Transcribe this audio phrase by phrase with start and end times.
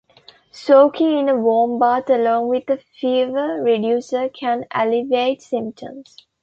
[0.51, 6.15] Soaking in a warm bath along with a fever reducer can alleviate symptoms.